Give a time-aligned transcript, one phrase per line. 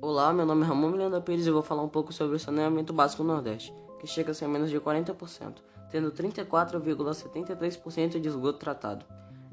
[0.00, 2.92] Olá, meu nome é Ramon Miranda Pires e vou falar um pouco sobre o saneamento
[2.92, 5.54] básico no Nordeste, que chega a ser menos de 40%,
[5.90, 9.04] tendo 34,73% de esgoto tratado.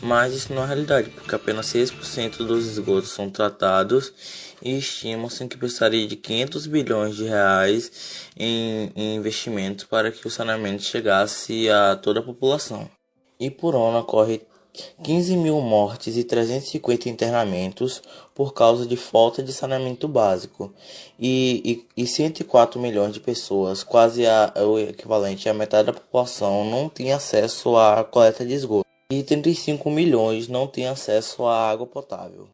[0.02, 4.14] mas isso não é realidade, porque apenas 6% dos esgotos são tratados
[4.62, 10.32] e estimam-se que precisaria de 500 bilhões de reais em, em investimentos para que o
[10.32, 12.90] saneamento chegasse a toda a população.
[13.40, 14.42] E por ano ocorre
[15.04, 18.02] 15 mil mortes e 350 internamentos
[18.34, 20.74] por causa de falta de saneamento básico
[21.20, 26.64] e, e, e 104 milhões de pessoas, quase a, o equivalente à metade da população,
[26.64, 31.86] não tem acesso à coleta de esgoto e 35 milhões não têm acesso à água
[31.86, 32.48] potável.